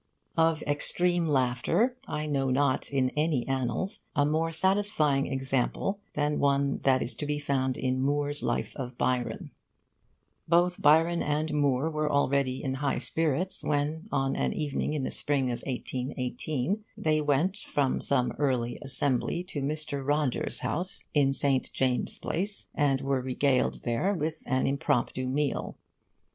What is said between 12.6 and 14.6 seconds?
in high spirits when, on an